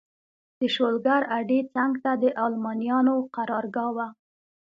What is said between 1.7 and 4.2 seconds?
څنګ ته د المانیانو قرارګاه وه.